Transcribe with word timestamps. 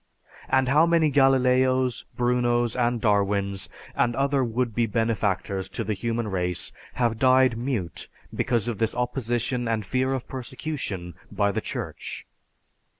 And 0.49 0.67
how 0.67 0.87
many 0.87 1.11
Galileos, 1.11 2.05
Brunos, 2.17 2.75
and 2.75 2.99
Darwins, 2.99 3.69
and 3.93 4.15
other 4.15 4.43
would 4.43 4.73
be 4.73 4.87
benefactors 4.87 5.69
to 5.69 5.83
the 5.83 5.93
human 5.93 6.27
race 6.29 6.71
have 6.95 7.19
died 7.19 7.55
mute 7.55 8.07
because 8.33 8.67
of 8.67 8.79
this 8.79 8.95
opposition 8.95 9.67
and 9.67 9.85
fear 9.85 10.15
of 10.15 10.27
persecution 10.27 11.13
by 11.31 11.51
the 11.51 11.61
Church? 11.61 12.25